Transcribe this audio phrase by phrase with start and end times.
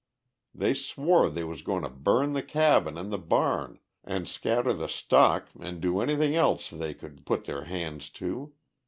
[0.55, 4.89] They swore they was going to burn the cabin an' the barn an' scatter the
[4.89, 8.51] stock an' do anything else they could put their hands to.